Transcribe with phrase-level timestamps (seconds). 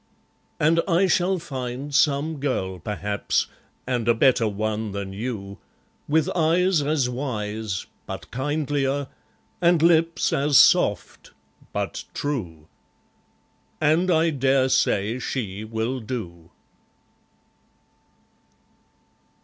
[0.59, 3.45] And I shall find some girl perhaps,
[3.85, 5.59] And a better one than you,
[6.07, 9.09] With eyes as wise, but kindlier,
[9.61, 11.33] And lips as soft,
[11.71, 12.67] but true.
[13.79, 16.49] And I daresay she will do.